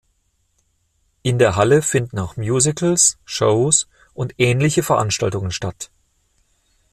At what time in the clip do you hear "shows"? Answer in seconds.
3.23-3.87